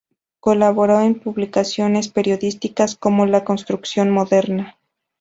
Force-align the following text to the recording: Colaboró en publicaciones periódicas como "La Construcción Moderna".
Colaboró 0.39 1.01
en 1.01 1.19
publicaciones 1.19 2.07
periódicas 2.07 2.95
como 2.95 3.27
"La 3.27 3.43
Construcción 3.43 4.09
Moderna". 4.09 4.79